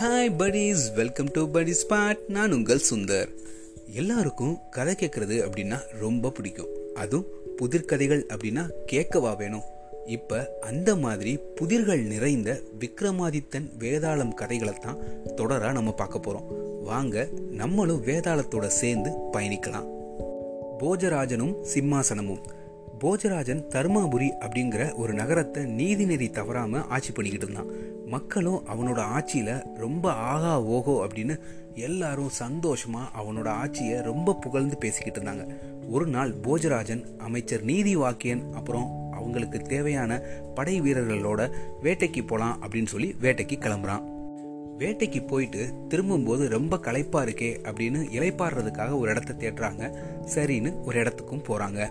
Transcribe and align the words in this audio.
Hi 0.00 0.30
buddies 0.38 0.94
welcome 0.94 1.28
to 1.32 1.48
buddies 1.52 1.82
spot 1.88 2.18
நான் 2.28 2.52
உங்கள் 2.52 2.80
சுந்தர். 2.90 3.28
எல்லாருக்கும் 3.94 4.58
கதை 4.70 4.94
கேட்குறது 4.94 5.36
அப்படின்னா 5.44 5.78
ரொம்ப 6.00 6.30
பிடிக்கும். 6.30 6.66
அதுவும் 6.94 7.26
புதிர்கதைகள் 7.56 8.26
அப்படின்னா 8.26 8.70
கேட்கவா 8.92 9.36
வேணும். 9.36 9.62
இப்போ 10.06 10.58
அந்த 10.60 10.96
மாதிரி 10.96 11.38
புதிர்கள் 11.60 12.06
நிறைந்த 12.06 12.60
விக்ரமாதித்தன் 12.80 13.68
வேதாளம் 13.78 14.34
கதைகளை 14.34 14.74
தான் 14.74 14.98
தொடராக 15.36 15.72
நம்ம 15.72 15.92
பார்க்க 15.92 16.18
போகிறோம் 16.18 16.50
வாங்க 16.82 17.28
நம்மளும் 17.50 18.04
வேதாளத்தோட 18.04 18.66
சேர்ந்து 18.66 19.10
பயணிக்கலாம். 19.32 19.88
போஜராஜனும் 20.78 21.56
சிம்மாசனமும். 21.74 22.42
போஜராஜன் 23.00 23.64
தர்மாபுரி 23.70 24.28
அப்படிங்கிற 24.40 24.94
ஒரு 24.94 25.12
நகரத்தை 25.12 25.62
நீதிநெறி 25.62 26.30
தவறாமல் 26.30 26.84
ஆட்சி 26.88 27.12
பண்ணிக்கிட்டு 27.12 27.52
இருந்தான். 27.52 27.92
மக்களும் 28.06 28.66
அவனோட 28.66 28.98
ஆட்சியில் 28.98 29.62
ரொம்ப 29.74 30.12
ஆகா 30.12 30.62
ஓகோ 30.62 31.06
அப்படின்னு 31.06 31.40
எல்லாரும் 31.74 32.30
சந்தோஷமா 32.38 33.02
அவனோட 33.20 33.48
ஆட்சியை 33.48 34.00
ரொம்ப 34.00 34.34
புகழ்ந்து 34.34 34.78
பேசிக்கிட்டு 34.78 35.20
இருந்தாங்க. 35.20 35.46
ஒரு 35.88 36.06
நாள் 36.06 36.34
போஜராஜன் 36.34 37.16
அமைச்சர் 37.16 37.62
நீதி 37.62 37.96
வாக்கியன் 37.96 38.52
அப்புறம் 38.52 39.12
அவங்களுக்கு 39.12 39.58
தேவையான 39.58 40.20
படை 40.54 40.80
வீரர்களோட 40.80 41.50
வேட்டைக்கு 41.82 42.26
போகலாம் 42.26 42.62
அப்படின்னு 42.62 42.86
சொல்லி 42.86 43.14
வேட்டைக்கு 43.20 43.58
கிளம்புறான். 43.58 44.12
வேட்டைக்கு 44.78 45.26
போயிட்டு 45.26 45.74
திரும்பும்போது 45.88 46.48
ரொம்ப 46.48 46.78
களைப்பாக 46.78 47.30
இருக்கே 47.30 47.50
அப்படின்னு 47.62 48.00
இலைப்பாடுறதுக்காக 48.16 48.98
ஒரு 48.98 49.10
இடத்த 49.10 49.34
தேடுறாங்க. 49.38 49.96
சரின்னு 50.34 50.84
ஒரு 50.84 50.98
இடத்துக்கும் 50.98 51.42
போகிறாங்க 51.42 51.90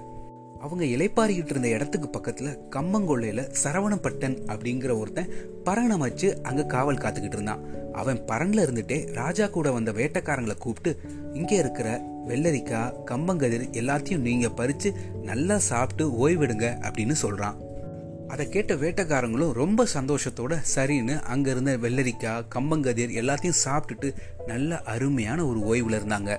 அவங்க 0.64 0.84
இலைப்பாரிக்கிட்டு 0.86 1.54
இருந்த 1.54 1.68
இடத்துக்கு 1.68 2.08
பக்கத்துல 2.18 2.50
கம்மங்கொள்ளையில 2.76 3.42
சரவணப்பட்டன் 3.64 4.38
அப்படிங்கிற 4.54 4.92
ஒருத்தன் 5.00 5.32
பரணம் 5.64 6.04
வச்சு 6.06 6.28
அங்க 6.44 6.64
காவல் 6.66 7.02
காத்துக்கிட்டு 7.04 7.38
இருந்தான். 7.40 7.64
அவன் 7.94 8.20
பரன்ல 8.28 8.64
இருந்துட்டே 8.66 8.98
ராஜா 9.14 9.46
கூட 9.48 9.72
வந்த 9.72 9.92
வேட்டைக்காரங்களை 9.92 10.56
கூப்பிட்டு 10.58 10.92
இங்கே 11.34 11.56
இருக்கிற 11.56 11.90
வெள்ளரிக்காய் 12.28 12.96
கம்பங்கதிர் 13.12 13.66
எல்லாத்தையும் 13.82 14.26
நீங்க 14.30 14.48
பறிச்சு 14.60 14.90
நல்லா 15.24 15.58
சாப்பிட்டு 15.58 16.06
ஓய்விடுங்க 16.24 16.68
அப்படின்னு 16.88 17.16
சொல்றான். 17.22 17.58
அதை 18.28 18.46
கேட்ட 18.50 18.74
வேட்டைக்காரங்களும் 18.76 19.52
ரொம்ப 19.52 19.88
சந்தோஷத்தோட 19.94 20.54
சரின்னு 20.76 21.22
அங்க 21.34 21.48
இருந்த 21.50 21.74
வெள்ளரிக்காய் 21.78 22.48
கம்பங்கதிர் 22.56 23.18
எல்லாத்தையும் 23.22 23.62
சாப்பிட்டுட்டு 23.66 24.12
நல்ல 24.48 24.82
அருமையான 24.94 25.40
ஒரு 25.46 25.60
ஓய்வுல 25.72 26.00
இருந்தாங்க. 26.02 26.32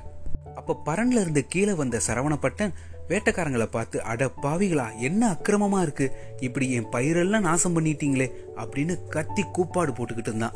அப்ப 0.54 0.80
பரன்ல 0.86 1.22
இருந்து 1.24 1.42
கீழே 1.46 1.72
வந்த 1.72 2.00
சரவணப்பட்டன் 2.06 2.74
வேட்டைக்காரங்களை 3.08 3.66
பார்த்து 3.66 4.02
அட 4.02 4.30
பாவிகளா 4.42 4.98
என்ன 4.98 5.32
அக்கிரமமா 5.32 5.82
இருக்கு? 5.82 6.12
இப்படி 6.40 6.72
என் 6.72 6.88
பயிரெல்லாம் 6.92 7.40
நாசம் 7.40 7.76
பண்ணிட்டீங்களே 7.76 8.30
அப்படின்னு 8.56 9.08
கத்தி 9.08 9.44
கூப்பாடு 9.52 9.92
போட்டுக்கிட்டு 9.92 10.26
இருந்தான். 10.26 10.54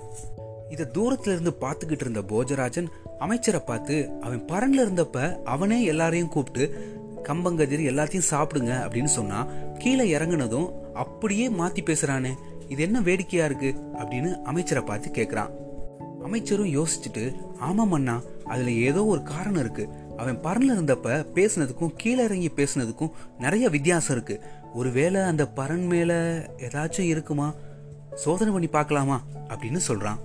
இதை 0.70 0.86
தூரத்துல 0.92 1.28
இருந்து 1.28 1.56
பார்த்துக்கிட்டு 1.60 2.00
இருந்த 2.00 2.20
போஜராஜன் 2.20 2.86
அமைச்சரை 3.18 3.60
பார்த்து 3.60 4.10
அவன் 4.20 4.44
பரன்ல 4.44 4.82
இருந்தப்ப 4.82 5.42
அவனே 5.42 5.84
எல்லாரையும் 5.84 6.28
கூப்பிட்டு 6.28 6.96
கம்பங்கதிர் 7.22 7.88
எல்லாத்தையும் 7.90 8.28
சாப்பிடுங்க 8.30 8.72
அப்படின்னு 8.88 9.04
சொன்னா. 9.04 9.46
கீழே 9.78 10.18
இறங்குனதும் 10.18 10.72
அப்படியே 10.94 11.48
மாத்தி 11.48 11.80
பேசுறானே 11.84 12.34
இது 12.68 12.82
என்ன 12.82 13.00
வேடிக்கையா 13.00 13.44
இருக்கு? 13.44 13.74
அப்படின்னு 13.94 14.42
அமைச்சரை 14.42 14.82
பார்த்து 14.82 15.10
கேக்குறான். 15.10 15.50
அமைச்சரும் 16.22 16.74
யோசிச்சுட்டு 16.74 17.36
ஆமாம் 17.58 17.92
அண்ணா 17.92 18.22
அதுல 18.44 18.70
ஏதோ 18.70 19.04
ஒரு 19.04 19.22
காரணம் 19.22 19.60
இருக்கு. 19.60 19.88
அவன் 20.18 20.38
பரன்ல 20.42 20.74
இருந்தப்ப 20.74 21.26
பேசுனதுக்கும் 21.34 21.92
கீழே 21.96 22.24
இறங்கி 22.24 22.50
பேசுனதுக்கும் 22.56 23.10
நிறைய 23.38 23.68
வித்தியாசம் 23.68 24.16
இருக்கு. 24.16 24.40
ஒருவேளை 24.74 25.20
அந்த 25.20 25.52
பரன் 25.56 25.86
மேல 25.86 26.38
ஏதாச்சும் 26.56 27.00
இருக்குமா? 27.00 27.54
சோதனை 28.14 28.52
பண்ணி 28.52 28.68
பார்க்கலாமா? 28.68 29.22
அப்படின்னு 29.48 29.80
சொல்றான். 29.88 30.16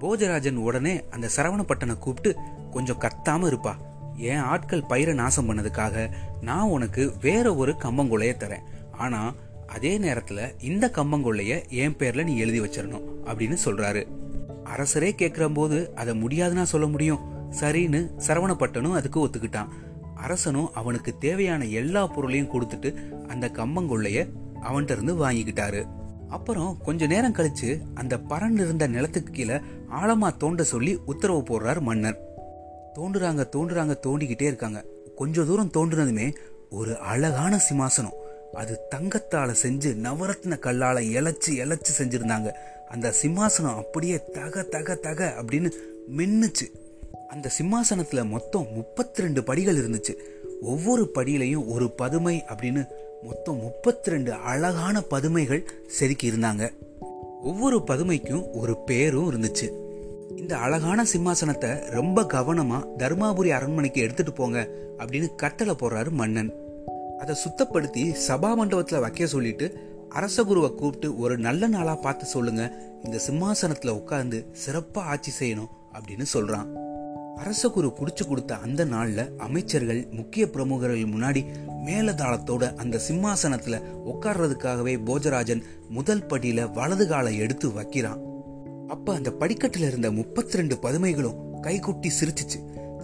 போஜராஜன் 0.00 0.54
உடனே 0.54 1.04
அந்த 1.10 1.28
சரவணப்பட்டனை 1.36 1.98
கூப்பிட்டு 1.98 2.40
கொஞ்சம் 2.70 3.00
கத்தாம 3.00 3.46
இருப்பா. 3.46 3.74
என் 4.16 4.36
ஆட்கள் 4.36 4.84
பயிரை 4.84 5.14
நாசம் 5.14 5.48
பண்ணதுக்காக 5.48 6.10
நான் 6.40 6.68
உனக்கு 6.68 7.12
வேற 7.20 7.54
ஒரு 7.54 7.72
கம்பங்கொள்ளைய 7.72 8.34
தரேன். 8.36 8.92
ஆனா 8.92 9.34
அதே 9.66 9.98
நேரத்துல 9.98 10.62
இந்த 10.62 10.90
கம்பங்கொள்ளைய 10.94 11.68
என் 11.68 11.94
பேர்ல 11.94 12.24
நீ 12.24 12.38
எழுதி 12.38 12.60
வச்சிடணும் 12.60 13.04
அப்படின்னு 13.24 13.56
சொல்றாரு. 13.64 14.06
அரசரே 14.64 15.12
கேக்குற 15.18 15.54
போது 15.54 15.92
அதை 15.94 16.22
முடியாதுன்னா 16.22 16.62
சொல்ல 16.62 16.86
முடியும். 16.86 17.37
சரின்னு 17.50 18.10
சரவணப்பட்டனும் 18.26 18.92
அதுக்கு 18.92 19.26
ஒத்துக்கிட்டான். 19.26 19.68
அரசனும் 20.14 20.72
அவனுக்கு 20.74 21.18
தேவையான 21.18 21.64
எல்லா 21.64 22.06
பொருளையும் 22.06 22.52
கொடுத்துட்டு 22.52 22.94
அந்த 23.26 23.48
கம்பங்கொள்ளைய 23.48 24.28
அவன்கிட்ட 24.62 24.90
இருந்து 24.90 25.30
வாங்கிக்கிட்டாரு. 25.30 25.88
அப்புறம் 26.28 26.78
கொஞ்ச 26.84 27.06
நேரம் 27.06 27.34
கழிச்சு 27.34 27.80
அந்த 27.94 28.18
பறன் 28.18 28.54
இருந்த 28.54 28.86
நிலத்துக்கு 28.86 29.32
கீழே 29.32 29.60
ஆழமா 29.90 30.36
தோண்ட 30.36 30.62
சொல்லி 30.62 30.98
உத்தரவு 31.06 31.40
போடுறார் 31.40 31.80
மன்னர். 31.80 32.20
தோண்டுறாங்க 32.94 33.46
தோண்டுறாங்க 33.56 33.96
தோண்டிக்கிட்டே 34.06 34.42
இருக்காங்க. 34.42 34.84
கொஞ்ச 35.16 35.44
தூரம் 35.44 35.70
தோண்டுனதுமே 35.76 36.34
ஒரு 36.70 36.98
அழகான 36.98 37.60
சிம்மாசனம். 37.70 38.16
அது 38.54 38.80
தங்கத்தால 38.94 39.54
செஞ்சு 39.62 39.94
நவரத்ன 39.96 40.58
கல்லால 40.58 41.00
இழைச்சு 41.00 41.50
இழைச்சு 41.50 41.90
செஞ்சிருந்தாங்க. 41.98 42.50
அந்த 42.88 43.14
சிம்மாசனம் 43.22 43.76
அப்படியே 43.76 44.22
தக 44.32 44.62
தக 44.62 44.94
தக 44.94 45.34
அப்படின்னு 45.42 45.70
மின்னுச்சு. 46.16 46.66
அந்த 47.28 47.48
சிம்மாசனத்தில் 47.48 48.24
மொத்தம் 48.24 48.66
முப்பத்தி 48.74 49.22
ரெண்டு 49.22 49.44
படிகள் 49.44 49.76
இருந்துச்சு. 49.76 50.14
ஒவ்வொரு 50.62 51.10
படியிலையும் 51.14 51.66
ஒரு 51.66 51.90
பதுமை 51.90 52.44
அப்படின்னு 52.48 52.86
மொத்தம் 53.22 53.60
முப்பத்தி 53.60 54.10
ரெண்டு 54.10 54.32
அழகான 54.32 55.02
பதுமைகள் 55.02 55.68
செதுக்கி 55.86 56.30
இருந்தாங்க. 56.30 56.72
ஒவ்வொரு 57.42 57.84
பதுமைக்கும் 57.90 58.46
ஒரு 58.52 58.76
பேரும் 58.76 59.32
இருந்துச்சு. 59.32 59.72
இந்த 60.36 60.56
அழகான 60.56 61.04
சிம்மாசனத்தை 61.12 61.86
ரொம்ப 61.90 62.22
கவனமா 62.22 62.84
தர்மாபுரி 62.98 63.48
அரண்மனைக்கு 63.48 64.00
எடுத்துட்டு 64.00 64.32
போங்க 64.32 64.68
அப்படின்னு 64.98 65.34
கட்டளை 65.34 65.74
போடுறாரு 65.74 66.10
மன்னன். 66.10 66.52
அதை 67.18 67.36
சுத்தப்படுத்தி 67.48 68.14
சபா 68.28 68.54
மண்டபத்தில் 68.54 69.00
வைக்க 69.00 69.26
சொல்லிட்டு 69.26 69.78
அரசகுருவை 70.10 70.74
கூப்பிட்டு 70.74 71.18
ஒரு 71.18 71.38
நல்ல 71.38 71.66
நாளா 71.66 71.94
பார்த்து 71.94 72.26
சொல்லுங்க. 72.26 72.82
இந்த 73.04 73.18
சிம்மாசனத்தில் 73.18 73.92
உட்காந்து 73.92 74.44
சிறப்பாக 74.52 75.08
ஆட்சி 75.08 75.32
செய்யணும் 75.40 75.72
அப்படின்னு 75.92 76.24
சொல்றான். 76.34 76.86
அரசகுரு 77.38 77.92
குடிச்சு 77.92 78.26
கொடுத்த 78.28 78.56
அந்த 78.56 78.84
நாள்ல 78.84 79.36
அமைச்சர்கள் 79.36 80.08
முக்கிய 80.10 80.50
பிரமுகர்கள் 80.50 81.08
முன்னாடி 81.08 81.44
மேலதாளத்தோட 81.86 82.76
அந்த 82.76 83.00
சிம்மாசனத்துல 83.08 83.82
உட்கார்றதுக்காகவே 84.06 84.94
போஜராஜன் 85.06 85.62
முதல் 85.88 86.26
படியில 86.26 86.72
வலது 86.72 87.08
காலை 87.08 87.36
எடுத்து 87.36 87.72
வைக்கிறான். 87.72 88.20
அப்ப 88.88 89.14
அந்த 89.14 89.32
படிக்கட்டுல 89.40 89.86
இருந்த 89.86 90.10
முப்பத்தி 90.10 90.56
ரெண்டு 90.56 90.78
பதுமைகளும் 90.82 91.36
கைகுட்டி 91.60 92.10
சிரிச்சிச்சு. 92.20 92.58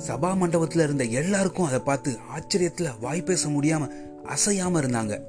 சபா 0.09 0.31
மண்டபத்துல 0.34 0.83
இருந்த 0.83 1.05
எல்லாருக்கும் 1.05 1.67
அதை 1.67 1.78
பார்த்து 1.78 2.19
ஆச்சரியத்துல 2.37 2.89
வாய் 3.00 3.23
பேச 3.23 3.49
முடியாம 3.49 3.89
அசையாம 4.25 4.78
இருந்தாங்க. 4.81 5.21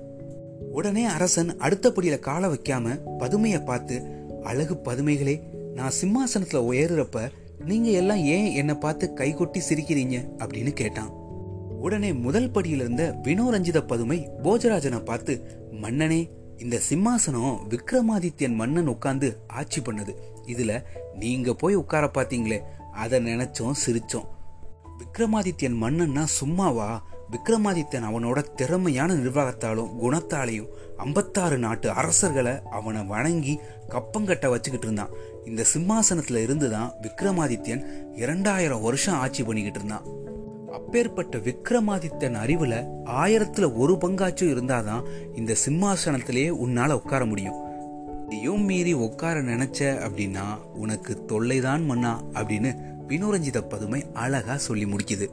உடனே 0.72 1.04
அரசன் 1.04 1.58
அடுத்த 1.58 1.90
படியில 1.90 2.20
காலை 2.20 2.50
வைக்காம 2.50 3.00
பதுமைய 3.20 3.66
பார்த்து 3.66 4.02
அழகு 4.44 4.74
பதுமைகளே 4.74 5.40
நான் 5.74 5.92
சிம்மாசனத்துல 6.02 6.58
உயர்றப்ப 6.72 7.30
நீங்க 7.60 7.90
எல்லாம் 7.90 8.18
ஏன் 8.18 8.54
என்னை 8.54 8.76
பார்த்து 8.76 9.12
கைகொட்டி 9.16 9.62
சிரிக்கிறீங்க? 9.70 10.30
அப்படின்னு 10.38 10.72
கேட்டான். 10.72 11.10
உடனே 11.80 12.14
முதல் 12.14 12.52
படியிலிருந்த 12.52 13.16
வினோரஞ்சித 13.24 13.88
பதுமை 13.88 14.30
போஜராஜனை 14.44 15.04
பார்த்து 15.04 15.62
மன்னனே 15.72 16.30
இந்த 16.58 16.80
சிம்மாசனம் 16.90 17.58
விக்ரமாதித்யன் 17.70 18.56
மன்னன் 18.56 18.88
உட்கார்ந்து 18.88 19.40
ஆட்சி 19.48 19.82
பண்ணது. 19.82 20.16
இதுல 20.46 20.84
நீங்க 21.14 21.54
போய் 21.54 21.76
உட்கார 21.76 22.12
பார்த்தீங்களே 22.14 22.62
அதை 22.94 23.26
நினைச்சோம் 23.26 23.72
சிரிச்சோம். 23.86 24.26
விக்ரமாதித்யன் 24.98 25.82
மன்னன்னா 25.82 26.24
சும்மாவா? 26.24 27.08
விக்ரமாதித்தன் 27.36 28.06
அவனோட 28.06 28.54
திறமையான 28.56 29.14
நிர்வாகத்தாலும் 29.14 29.90
குணத்தாலையும் 30.02 30.68
ஐம்பத்தாறு 30.98 31.58
நாட்டு 31.58 31.90
அரசர்களை 31.90 32.52
அவனை 32.72 33.04
வணங்கி 33.04 33.60
கப்பங்கட்ட 33.90 34.50
வச்சுக்கிட்டு 34.50 34.88
இருந்தான். 34.88 35.10
இந்த 35.46 35.66
சிம்மாசனத்துல 35.78 36.36
இருந்துதான் 36.36 36.92
விக்ரமாதித்யன் 37.02 37.86
இரண்டாயிரம் 38.16 38.82
வருஷம் 38.82 39.16
ஆட்சி 39.16 39.44
பண்ணிக்கிட்டு 39.44 39.80
இருந்தான். 39.80 40.06
அப்பேற்பட்ட 40.72 41.38
விக்ரமாதித்தன் 41.38 42.38
அறிவுல 42.46 42.88
ஆயிரத்துல 43.06 43.78
ஒரு 43.78 43.94
பங்காச்சும் 43.94 44.50
இருந்தாதான் 44.50 45.04
இந்த 45.36 45.56
சிம்மாசனத்திலேயே 45.66 46.52
உன்னால 46.52 46.92
உட்கார 46.92 47.26
முடியும். 47.26 47.64
இதையும் 48.26 48.64
மீறி 48.64 48.94
உட்கார 48.94 49.42
நினைச்ச 49.42 49.80
அப்படின்னா 49.80 50.64
உனக்கு 50.74 51.26
தொல்லைதான் 51.28 51.86
மன்னா 51.86 52.22
அப்படின்னு 52.34 52.76
வினோரஞ்சித 53.08 53.62
பதுமை 53.62 54.06
அழகா 54.14 54.58
சொல்லி 54.58 54.86
முடிக்குது. 54.86 55.28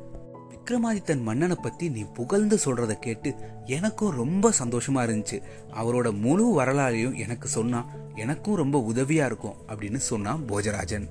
விக்ரமாதித்தன் 0.63 1.23
மன்னனை 1.23 1.57
பத்தி 1.63 1.89
நீ 1.89 2.01
புகழ்ந்து 2.01 2.59
சொல்கிறத 2.65 2.93
கேட்டு 2.93 3.35
எனக்கும் 3.65 4.11
ரொம்ப 4.11 4.53
சந்தோஷமா 4.65 4.95
இருந்துச்சு. 4.95 5.43
அவரோட 5.75 6.21
முழு 6.21 6.61
வரலாறையும் 6.61 7.17
எனக்கு 7.17 7.49
சொன்னா 7.49 7.87
எனக்கும் 8.15 8.55
ரொம்ப 8.55 8.87
உதவியா 8.93 9.25
இருக்கும் 9.25 9.55
அப்படின்னு 9.69 9.97
சொன்னான் 9.97 10.43
போஜராஜன். 10.47 11.09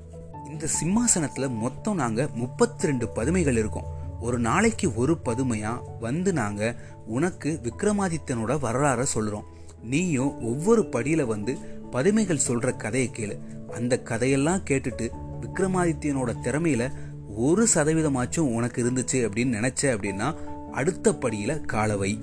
இந்த 0.50 0.68
சிம்மாசனத்துல 0.84 1.50
மொத்தம் 1.50 1.96
நாங்க 1.96 2.30
முப்பத்தி 2.34 2.86
ரெண்டு 2.86 3.08
பதுமைகள் 3.08 3.58
இருக்கோம். 3.58 4.18
ஒரு 4.20 4.40
நாளைக்கு 4.40 4.96
ஒரு 4.96 5.18
பதுமையா 5.26 5.80
வந்து 6.00 6.34
நாங்க 6.34 6.76
உனக்கு 7.06 7.60
விக்ரமாதித்தனோட 7.64 8.60
வரலாற 8.60 9.06
சொல்றோம். 9.16 9.44
நீயும் 9.84 10.42
ஒவ்வொரு 10.42 10.82
படியில 10.82 11.26
வந்து 11.26 11.58
பதுமைகள் 11.92 12.40
சொல்ற 12.48 12.78
கதையை 12.78 13.12
கேளு. 13.16 13.38
அந்த 13.72 14.02
கதையெல்லாம் 14.02 14.64
கேட்டுட்டு 14.70 15.10
விக்ரமாதித்யனோட 15.42 16.36
திறமையில 16.44 16.92
ஒரு 17.36 17.68
சதவீதமாச்சும் 17.74 18.40
உனக்கு 18.40 18.84
இருந்துச்சு 18.84 19.12
அப்படின்னு 19.12 19.60
நினைச்ச 19.60 19.82
அப்படின்னா 19.82 20.36
அடுத்த 20.72 21.12
படியில 21.12 21.62
காலவை. 21.74 22.18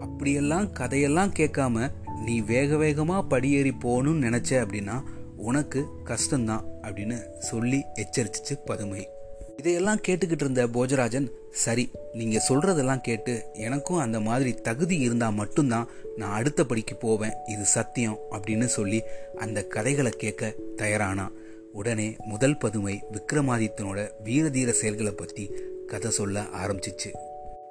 அப்படியெல்லாம் 0.00 0.72
கதையெல்லாம் 0.72 1.32
கேட்காம 1.38 1.90
நீ 2.24 2.40
வேக 2.40 2.76
வேகமா 2.76 3.28
படியேறி 3.28 3.70
போகணும்னு 3.70 4.26
நினைச்ச 4.26 4.50
அப்படின்னா 4.50 5.02
உனக்கு 5.36 5.86
கஷ்டம்தான் 6.04 6.64
அப்படின்னு 6.82 7.20
சொல்லி 7.38 7.82
எச்சரிச்சிச்சு 7.94 8.54
பதுமை. 8.66 9.08
இதையெல்லாம் 9.56 9.98
கேட்டுக்கிட்டு 10.08 10.44
இருந்த 10.44 10.66
போஜராஜன் 10.66 11.28
சரி 11.50 11.90
நீங்க 12.12 12.44
சொல்றதெல்லாம் 12.48 13.00
கேட்டு 13.00 13.44
எனக்கும் 13.52 13.98
அந்த 13.98 14.20
மாதிரி 14.20 14.54
தகுதி 14.54 14.98
இருந்தா 14.98 15.30
மட்டும்தான் 15.30 15.88
நான் 16.16 16.30
அடுத்த 16.30 16.66
படிக்கு 16.66 16.96
போவேன். 16.96 17.32
இது 17.46 17.64
சத்தியம் 17.64 18.18
அப்படின்னு 18.30 18.64
சொல்லி 18.64 19.02
அந்த 19.38 19.64
கதைகளை 19.64 20.10
கேட்க 20.10 20.54
தயாரானா 20.76 21.30
உடனே 21.72 22.16
முதல் 22.24 22.56
பதுமை 22.56 23.04
விக்ரமாதித்தனோட 23.12 24.10
வீரதீர 24.24 24.70
செயல்களை 24.70 25.12
பத்தி 25.12 25.50
கதை 25.86 26.10
சொல்ல 26.10 26.40
ஆரம்பிச்சிச்சு. 26.40 27.10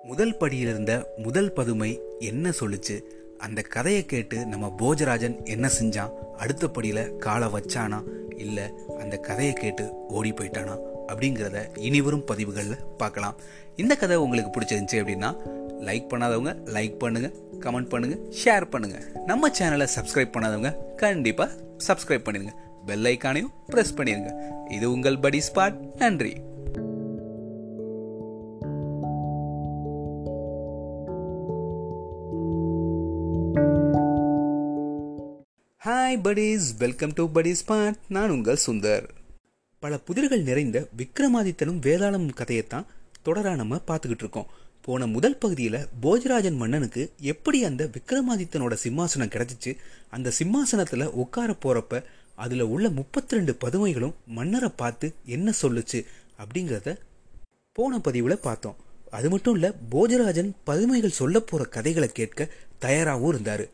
முதல் 0.04 0.38
படியில் 0.38 0.68
இருந்த 0.68 1.14
முதல் 1.18 1.54
பதுமை 1.54 2.02
என்ன 2.20 2.50
சொல்லுச்சு 2.50 3.02
அந்த 3.38 3.62
கதையை 3.62 4.06
கேட்டு 4.06 4.46
நம்ம 4.46 4.76
போஜராஜன் 4.78 5.46
என்ன 5.46 5.70
செஞ்சான் 5.80 6.14
அடுத்த 6.38 6.68
படியில 6.68 7.16
காலை 7.16 7.48
வச்சானா 7.48 8.04
இல்ல 8.38 8.72
அந்த 9.00 9.18
கதையை 9.18 9.54
கேட்டு 9.54 9.92
ஓடி 10.08 10.32
போயிட்டானா 10.32 10.80
அப்படிங்கிறத 11.08 11.78
இனிவரும் 11.78 12.26
பதிவுகளில் 12.26 12.78
பார்க்கலாம். 12.98 13.36
இந்த 13.76 13.96
கதை 13.96 14.16
உங்களுக்கு 14.16 14.60
பிடிச்சிருந்துச்சு 14.60 15.04
அப்படின்னா 15.04 15.38
லைக் 15.80 16.08
பண்ணாதவங்க 16.14 16.56
லைக் 16.66 16.98
பண்ணுங்க 16.98 17.32
கமெண்ட் 17.60 17.90
பண்ணுங்க 17.90 18.18
ஷேர் 18.46 18.70
பண்ணுங்க. 18.70 18.98
நம்ம 19.26 19.50
சேனலை 19.50 19.88
சப்ஸ்கிரைப் 19.96 20.34
பண்ணாதவங்க 20.38 20.96
கண்டிப்பா 20.96 21.50
சப்ஸ்கிரைப் 21.88 22.26
பண்ணிடுங்க. 22.28 22.56
பெல் 22.90 23.08
ஐக்கானையும் 23.10 23.52
ப்ரெஸ் 23.72 23.98
பண்ணிருங்க. 23.98 24.30
இது 24.72 24.86
உங்கள் 24.92 25.20
படி 25.20 25.40
ஸ்பாட் 25.48 25.76
நன்றி. 25.96 26.32
Hi 35.86 36.18
buddies 36.26 36.70
welcome 36.78 37.14
to 37.16 37.30
buddy 37.30 37.52
spot 37.62 38.00
நான் 38.08 38.30
உங்கள் 38.30 38.64
சுந்தர். 38.68 39.06
பல 39.80 40.00
புதிர்கள் 40.08 40.48
நிறைந்த 40.50 40.88
விக்ரமாதித்தனும் 40.98 41.84
வேதாளம் 41.88 42.28
கதையைத்தான் 42.42 42.88
தொடரா 43.26 43.56
நம்ம 43.56 43.80
பார்த்துக்கிட்டு 43.88 44.26
இருக்கோம். 44.26 44.50
போன 44.82 45.08
முதல் 45.08 45.38
பகுதியில் 45.38 45.78
போஜராஜன் 46.02 46.56
மன்னனுக்கு 46.56 47.02
எப்படி 47.32 47.64
அந்த 47.64 47.84
விக்ரமாதித்தனோட 47.96 48.76
சிம்மாசனம் 48.84 49.32
கிடச்சிச்சு 49.34 49.72
அந்த 50.10 50.32
சிம்மாசனத்தில் 50.38 51.12
உட்கார 51.24 51.56
போகிறப்ப 51.64 52.04
அதில் 52.44 52.66
உள்ள 52.74 52.86
முப்பத்தி 53.00 53.36
ரெண்டு 53.38 53.54
பதுமைகளும் 53.64 54.18
மன்னரை 54.38 54.70
பார்த்து 54.82 55.08
என்ன 55.36 55.54
சொல்லுச்சு 55.62 56.00
அப்படிங்கிறத 56.42 56.90
போன 57.76 58.00
பதிவில் 58.06 58.44
பார்த்தோம். 58.48 58.78
அது 59.18 59.28
மட்டும் 59.34 59.56
இல்லை 59.58 59.70
போஜராஜன் 59.94 60.50
பதுமைகள் 60.70 61.18
சொல்ல 61.20 61.38
போகிற 61.40 61.68
கதைகளை 61.76 62.10
கேட்க 62.20 62.48
தயாராகவும் 62.86 63.32
இருந்தார். 63.34 63.66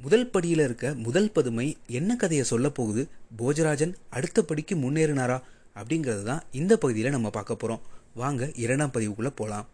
முதல் 0.00 0.30
படியில் 0.34 0.62
இருக்க 0.66 0.86
முதல் 1.06 1.30
பதுமை 1.36 1.66
என்ன 1.98 2.16
கதையை 2.22 2.44
சொல்ல 2.52 2.68
போகுது 2.78 3.02
போஜராஜன் 3.40 3.92
அடுத்த 4.16 4.44
படிக்கு 4.50 4.76
முன்னேறினாரா 4.76 5.38
அப்படிங்கிறது 5.76 6.24
தான் 6.30 6.42
இந்த 6.60 6.72
பகுதியில் 6.82 7.14
நம்ம 7.16 7.30
பார்க்க 7.36 7.60
போகிறோம் 7.62 7.84
வாங்க 8.22 8.50
இரண்டாம் 8.64 8.94
பதிவுக்குள்ளே 8.96 9.32
போகலாம் 9.40 9.68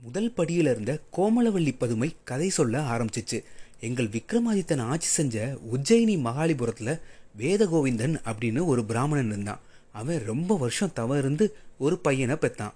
முதல் 0.00 0.30
படியில் 0.38 0.70
இருந்த 0.70 0.92
கோமலவள்ளி 1.16 1.72
பதுமை 1.78 2.08
கதை 2.30 2.48
சொல்ல 2.58 2.80
ஆரம்பிச்சிச்சு. 2.94 3.38
எங்கள் 3.80 4.12
விக்ரமாதித்தன் 4.14 4.82
ஆட்சி 4.92 5.10
செஞ்ச 5.18 5.36
உஜ்ஜயினி 5.72 6.16
மகாலிபுரத்தில் 6.26 7.00
வேதகோவிந்தன் 7.38 8.20
அப்படின்னு 8.24 8.64
ஒரு 8.64 8.84
பிராமணன் 8.84 9.26
இருந்தான். 9.26 9.60
அவன் 9.92 10.22
ரொம்ப 10.26 10.56
வருஷம் 10.56 10.92
தவ 10.94 11.18
இருந்து 11.18 11.56
ஒரு 11.78 11.98
பையனை 11.98 12.36
பெத்தான் 12.36 12.72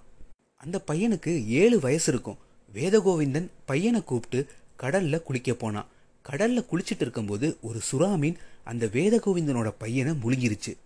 அந்த 0.57 0.81
பையனுக்கு 0.87 1.45
ஏழு 1.47 1.79
வயசு 1.79 2.11
இருக்கும். 2.13 2.37
வேதகோவிந்தன் 2.73 3.49
பையனை 3.65 4.03
கூப்பிட்டு 4.03 4.47
கடல்ல 4.79 5.23
குளிக்க 5.23 5.53
போனான். 5.53 5.87
கடல்ல 6.29 6.65
குளிச்சிட்டு 6.71 6.99
இருக்கும்போது 6.99 7.57
ஒரு 7.61 7.79
சுறா 7.91 8.17
மீன் 8.17 8.37
அந்த 8.63 8.85
வேதகோவிந்தனோட 8.85 9.73
பையனை 9.77 10.13
முழுங்கிருச்சு. 10.13 10.77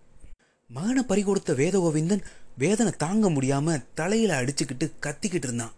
மகனை 0.68 1.04
பறிகொடுத்த 1.04 1.54
வேதகோவிந்தன் 1.54 2.22
வேதனை 2.58 2.94
தாங்க 2.98 3.30
முடியாம 3.30 3.84
தலையில 3.94 4.42
அடிச்சுக்கிட்டு 4.42 4.92
கத்திக்கிட்டு 5.02 5.44
இருந்தான். 5.44 5.72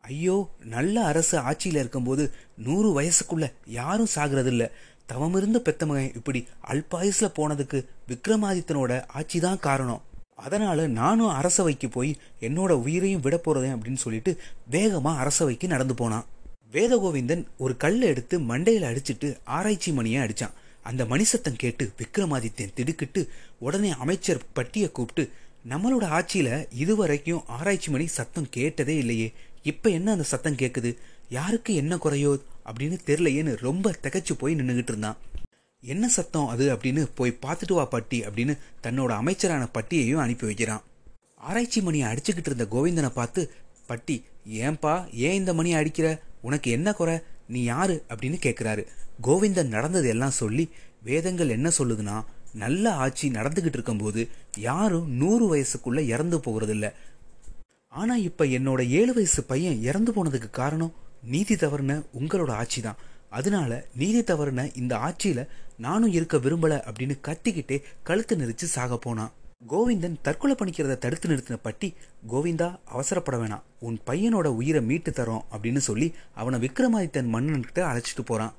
ஐயோ 0.00 0.48
நல்ல 0.64 1.04
அரசு 1.04 1.38
ஆட்சியில 1.38 1.78
இருக்கும்போது 1.78 2.30
நூறு 2.56 3.00
வயசுக்குள்ள 3.00 3.52
யாரும் 3.66 4.06
சாகிறதில்ல. 4.14 4.70
தவமிருந்த 5.08 5.58
பெத்த 5.58 5.86
மகன் 5.86 6.14
இப்படி 6.14 6.46
அல்பாயுஸ்ல 6.68 7.28
போனதுக்கு 7.36 7.78
விக்ரமாதித்தனோட 8.08 9.04
ஆட்சி 9.08 9.40
தான் 9.40 9.58
காரணம். 9.58 10.02
அதனால 10.34 10.86
நானும் 10.86 11.28
அரசவைக்கு 11.28 11.88
போய் 11.88 12.16
என்னோட 12.40 12.70
உயிரையும் 12.70 13.20
விட 13.20 13.36
போறதேன் 13.36 13.74
அப்படின்னு 13.76 13.94
சொல்லிட்டு 13.94 14.40
வேகமா 14.70 15.16
அரசவைக்கு 15.16 15.68
நடந்து 15.68 15.94
போனான். 15.94 16.26
வேதகோவிந்தன் 16.72 17.44
ஒரு 17.58 17.76
கல்லை 17.76 18.08
எடுத்து 18.08 18.40
மண்டையில 18.40 18.88
அடிச்சிட்டு 18.90 19.36
ஆராய்ச்சி 19.44 19.92
மணியை 19.92 20.22
அடிச்சான். 20.24 20.56
அந்த 20.82 21.04
மணி 21.04 21.24
சத்தம் 21.24 21.56
கேட்டு 21.56 21.92
விக்ரமாதித்யன் 21.98 22.74
திடுக்கிட்டு 22.74 23.28
உடனே 23.58 23.90
அமைச்சர் 23.90 24.42
பட்டியை 24.52 24.90
கூப்பிட்டு 24.90 25.32
நம்மளோட 25.68 26.04
ஆட்சியில 26.18 26.66
இதுவரைக்கும் 26.74 27.46
ஆராய்ச்சி 27.46 27.90
மணி 27.90 28.06
சத்தம் 28.06 28.46
கேட்டதே 28.50 28.96
இல்லையே. 28.96 29.32
இப்ப 29.62 29.90
என்ன 29.90 30.12
அந்த 30.12 30.22
சத்தம் 30.22 30.56
கேட்குது 30.56 30.96
யாருக்கு 31.28 31.74
என்ன 31.74 31.96
குறையோ? 31.96 32.40
அப்படின்னு 32.68 32.98
தெரியலையேன்னு 33.06 33.56
ரொம்ப 33.60 33.94
திகச்சு 34.02 34.32
போய் 34.32 34.54
நின்றுகிட்டு 34.54 34.92
இருந்தான். 34.92 35.18
என்ன 35.82 36.08
சத்தம் 36.08 36.48
அது? 36.48 36.76
அப்படின்னு 36.76 37.08
போய் 37.14 37.38
பார்த்துட்டு 37.42 37.72
வா 37.72 37.84
பட்டி 37.84 38.20
அப்படின்னு 38.20 38.54
தன்னோட 38.82 39.08
அமைச்சரான 39.12 39.66
பட்டியையும் 39.66 40.20
அனுப்பி 40.20 40.46
வைக்கிறான். 40.46 40.82
ஆராய்ச்சி 41.40 41.80
மணியை 41.82 42.12
அடிச்சுக்கிட்டு 42.12 42.50
இருந்த 42.50 42.66
கோவிந்தனை 42.70 43.10
பார்த்து 43.10 43.42
பட்டி 43.86 44.16
ஏன்பா 44.60 44.94
ஏன் 45.26 45.34
இந்த 45.34 45.54
மணியை 45.54 45.78
அடிக்கிற? 45.78 46.08
உனக்கு 46.40 46.70
என்ன 46.70 46.92
குறை? 46.92 47.16
நீ 47.46 47.62
யாரு? 47.64 48.04
அப்படின்னு 48.08 48.38
கேட்குறாரு 48.42 48.82
கோவிந்தன் 49.22 49.68
நடந்தது 49.68 50.08
எல்லாம் 50.08 50.30
சொல்லி 50.30 50.64
வேதங்கள் 51.02 51.48
என்ன 51.48 51.68
சொல்லுதுன்னா 51.78 52.16
நல்ல 52.54 52.92
ஆட்சி 52.94 53.28
நடந்துகிட்டு 53.28 53.78
இருக்கும்போது 53.78 54.20
யாரும் 54.58 55.16
நூறு 55.16 55.44
வயசுக்குள்ள 55.46 56.00
இறந்து 56.06 56.36
போகிறதில்ல 56.36 56.86
ஆனா 57.92 58.16
இப்ப 58.20 58.44
என்னோட 58.56 58.88
ஏழு 58.90 59.12
வயசு 59.12 59.44
பையன் 59.44 59.82
இறந்து 59.82 60.12
போனதுக்கு 60.12 60.50
காரணம் 60.50 60.92
நீதி 61.22 61.54
தவறுன 61.54 62.04
உங்களோட 62.18 62.50
ஆட்சி 62.50 62.80
தான் 62.80 62.96
அதனால 63.28 63.86
நீதி 63.96 64.20
தவறுன 64.20 64.76
இந்த 64.76 64.96
ஆட்சியில 64.96 65.48
நானும் 65.76 66.12
இருக்க 66.12 66.36
விரும்பல 66.36 66.76
அப்படின்னு 66.88 67.16
கத்திக்கிட்டே 67.28 67.82
கழுத்து 68.02 68.36
நெரிச்சு 68.36 68.68
சாக 68.76 68.96
போனான் 68.96 69.32
கோவிந்தன் 69.68 70.16
தற்கொலை 70.22 70.54
பண்ணிக்கிறத 70.58 70.98
தடுத்து 70.98 71.28
நிறுத்தின 71.28 71.56
பட்டி 71.62 71.94
கோவிந்தா 72.28 72.78
அவசரப்பட 72.92 73.36
வேணாம். 73.38 73.62
உன் 73.78 73.98
பையனோட 74.06 74.46
உயிரை 74.46 74.82
மீட்டு 74.82 75.10
தரோம் 75.10 75.44
அப்படின்னு 75.52 75.76
சொல்லி 75.76 76.14
அவனை 76.34 76.60
விக்ரமாதித்தன் 76.60 77.32
மன்னன்கிட்ட 77.34 77.80
அழைச்சிட்டு 77.90 78.24
போறான். 78.24 78.54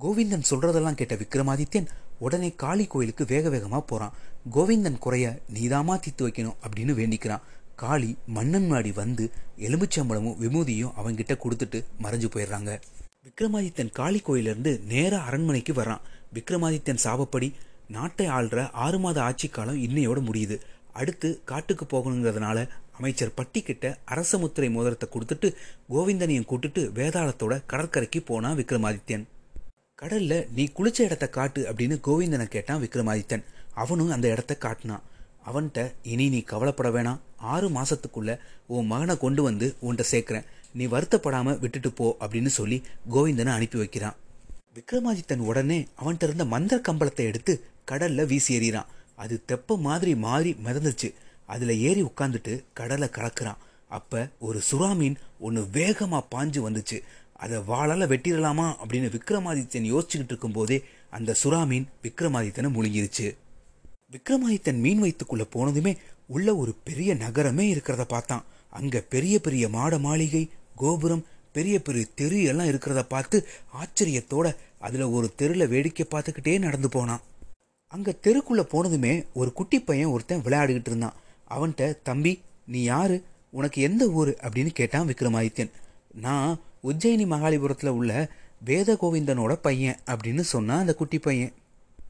கோவிந்தன் 0.00 0.48
சொல்றதெல்லாம் 0.50 0.94
கேட்ட 0.94 1.14
விக்ரமாதித்யன் 1.14 1.86
உடனே 2.18 2.52
காளி 2.52 2.86
கோயிலுக்கு 2.86 3.24
வேக 3.24 3.48
வேகமாக 3.48 3.82
போகிறான் 3.82 4.12
கோவிந்தன் 4.52 4.98
குறைய 4.98 5.38
நீதாமா 5.54 5.96
தீத்து 5.96 6.26
வைக்கணும் 6.26 6.56
அப்படின்னு 6.64 6.94
வேண்டிக்கிறான். 7.00 7.40
காளி 7.82 8.10
மன்னன் 8.36 8.66
மாடி 8.66 8.92
வந்து 8.92 9.24
எலும்புச்சம்பளமும் 9.66 10.38
விபூதியும் 10.42 10.94
அவங்கிட்ட 11.00 11.34
கொடுத்துட்டு 11.44 11.78
மறைஞ்சு 12.02 12.28
போயிடுறாங்க. 12.34 12.72
விக்ரமாதித்தன் 13.26 13.92
காளி 13.98 14.20
கோயிலிருந்து 14.26 14.72
நேராக 14.92 15.26
அரண்மனைக்கு 15.28 15.72
வரான். 15.72 16.04
விக்ரமாதித்தன் 16.36 17.02
சாபப்படி 17.04 17.48
நாட்டை 17.96 18.26
ஆள்ற 18.36 18.58
ஆறு 18.84 18.98
மாத 18.98 19.18
ஆட்சி 19.22 19.48
காலம் 19.48 19.82
இன்னையோட 19.86 20.18
முடியுது. 20.28 20.56
அடுத்து 21.00 21.28
காட்டுக்கு 21.44 21.84
போகணுங்கிறதுனால 21.92 22.58
அமைச்சர் 22.98 23.36
பட்டிக்கிட்ட 23.38 23.86
அரச 24.04 24.38
முத்திரை 24.38 24.68
மோதிரத்தை 24.70 25.06
கொடுத்துட்டு 25.14 25.48
கோவிந்தனையும் 25.94 26.48
கூட்டுட்டு 26.50 26.82
வேதாளத்தோட 26.98 27.54
கடற்கரைக்கு 27.72 28.20
போனான் 28.20 28.58
விக்ரமாதித்யன் 28.60 29.24
கடல்ல 30.02 30.34
நீ 30.56 30.64
குளிச்ச 30.76 31.00
இடத்த 31.08 31.26
காட்டு 31.28 31.60
அப்படின்னு 31.70 31.96
கோவிந்தனை 32.06 32.46
கேட்டான் 32.54 32.82
விக்ரமாதித்தன். 32.82 33.44
அவனும் 33.82 34.10
அந்த 34.10 34.26
இடத்த 34.28 34.52
காட்டினான். 34.64 35.04
அவன்கிட்ட 35.46 35.92
இனி 36.02 36.28
நீ 36.28 36.40
கவலைப்பட 36.40 36.88
வேணாம் 36.88 37.22
ஆறு 37.36 37.68
மாசத்துக்குள்ள 37.68 38.38
உன் 38.66 38.86
மகனை 38.86 39.16
கொண்டு 39.16 39.42
வந்து 39.42 39.66
உன்கிட்ட 39.82 40.04
சேர்க்கிறேன். 40.10 40.46
நீ 40.72 40.86
வருத்தப்படாம 40.86 41.58
விட்டுட்டு 41.58 41.92
போ 41.92 42.16
அப்படின்னு 42.20 42.50
சொல்லி 42.58 42.82
கோவிந்தனை 43.10 43.52
அனுப்பி 43.56 43.78
வைக்கிறான். 43.78 44.16
விக்ரமாதித்தன் 44.74 45.44
உடனே 45.50 45.86
அவன்கிட்ட 46.00 46.22
இருந்த 46.22 46.44
மந்திர 46.44 46.80
கம்பளத்தை 46.88 47.24
எடுத்து 47.30 47.52
கடல்ல 47.90 48.26
வீசி 48.26 48.58
எறிகிறான். 48.58 48.90
அது 49.16 49.34
தெப்ப 49.52 49.76
மாதிரி 49.78 50.14
மாறி 50.16 50.52
மிதந்துச்சு 50.64 51.08
அதுல 51.46 51.74
ஏறி 51.88 52.02
உட்காந்துட்டு 52.02 52.64
கடலை 52.72 53.08
கலக்கிறான். 53.08 53.60
அப்ப 53.88 54.28
ஒரு 54.38 54.60
சுறா 54.70 54.96
மீன் 54.96 55.16
ஒன்று 55.38 55.62
வேகமா 55.72 56.20
பாஞ்சு 56.34 56.60
வந்துச்சு. 56.66 56.98
அதை 57.32 57.58
வாளால 57.58 58.06
வெட்டிடலாமா 58.12 58.66
அப்படின்னு 58.82 59.08
விக்ரமாதித்தன் 59.16 59.90
யோசிச்சுக்கிட்டு 59.92 60.32
இருக்கும்போதே 60.34 60.78
அந்த 61.10 61.36
சுறா 61.42 61.66
மீன் 61.66 61.88
விக்ரமாதித்தனை 62.02 62.70
முழுங்கிருச்சு. 62.76 63.26
விக்ரமாதித்தன் 64.14 64.80
மீன் 64.80 65.02
வைத்துக்குள்ள 65.02 65.44
போனதுமே 65.54 65.92
உள்ள 66.26 66.56
ஒரு 66.56 66.74
பெரிய 66.84 67.14
நகரமே 67.14 67.74
இருக்கிறத 67.74 68.02
பார்த்தான். 68.02 68.44
அங்க 68.70 69.00
பெரிய 69.00 69.38
பெரிய 69.38 69.68
மாட 69.68 69.98
மாளிகை 69.98 70.50
கோபுரம் 70.74 71.24
பெரிய 71.52 71.82
பெரிய 71.82 72.04
தெரு 72.14 72.42
எல்லாம் 72.42 72.66
இருக்கிறத 72.66 73.02
பார்த்து 73.08 73.46
ஆச்சரியத்தோட 73.80 74.56
அதுல 74.78 75.10
ஒரு 75.10 75.34
தெருல 75.38 75.68
வேடிக்கை 75.68 76.06
பார்த்துக்கிட்டே 76.10 76.58
நடந்து 76.58 76.88
போனான். 76.88 77.22
அங்க 77.86 78.14
தெருக்குள்ள 78.22 78.62
போனதுமே 78.72 79.24
ஒரு 79.34 79.52
குட்டி 79.52 79.80
பையன் 79.80 80.12
ஒருத்தன் 80.14 80.42
விளையாடிக்கிட்டு 80.42 80.90
இருந்தான். 80.92 81.18
அவன்கிட்ட 81.50 81.98
தம்பி 82.02 82.42
நீ 82.66 82.82
யாரு? 82.82 83.16
உனக்கு 83.50 83.82
எந்த 83.82 84.04
ஊர்? 84.08 84.28
அப்படின்னு 84.28 84.72
கேட்டான் 84.72 85.08
விக்ரமாதித்யன் 85.08 85.70
நான் 86.14 86.58
உஜ்ஜயினி 86.84 87.26
மகாலிபுரத்தில் 87.34 87.96
உள்ள 87.98 88.30
வேத 88.64 88.94
கோவிந்தனோட 88.94 89.52
பையன் 89.62 90.00
அப்படின்னு 90.06 90.40
சொன்னான் 90.40 90.78
அந்த 90.78 90.94
குட்டி 90.94 91.18
பையன். 91.18 91.52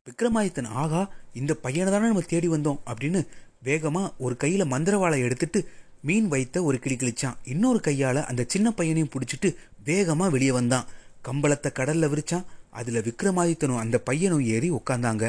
விக்ரமாதித்தன் 0.06 0.70
ஆகா 0.82 1.02
இந்த 1.32 1.52
பையனை 1.54 1.92
தானே 1.92 2.06
நம்ம 2.06 2.22
தேடி 2.32 2.48
வந்தோம் 2.48 2.80
அப்படின்னு 2.90 3.20
வேகமாக 3.62 4.12
ஒரு 4.18 4.34
கையில் 4.36 4.64
மந்திரவாளை 4.64 5.18
எடுத்துட்டு 5.26 5.60
மீன் 6.02 6.26
வைத்த 6.28 6.56
ஒரு 6.62 6.78
கிளி 6.78 6.96
கிழிச்சான். 6.96 7.36
இன்னொரு 7.44 7.80
கையால் 7.80 8.20
அந்த 8.24 8.44
சின்ன 8.46 8.70
பையனையும் 8.72 9.10
பிடிச்சிட்டு 9.14 9.48
வேகமாக 9.84 10.30
வெளியே 10.30 10.52
வந்தான். 10.52 10.88
கம்பளத்தை 11.28 11.72
கடலில் 11.72 12.10
விரிச்சான். 12.14 12.44
அதில் 12.70 13.04
விக்ரமாதித்தனும் 13.08 13.80
அந்த 13.84 13.98
பையனும் 13.98 14.44
ஏறி 14.54 14.70
உட்காந்தாங்க 14.70 15.24